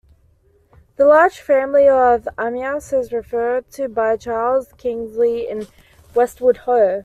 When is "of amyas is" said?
1.87-3.13